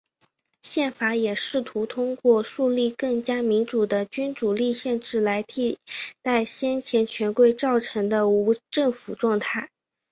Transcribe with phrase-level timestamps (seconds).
[0.63, 5.77] 宪法也试图通过树立更加民主的君主立宪制来替
[6.23, 9.69] 代先前权贵造成的无政府状态。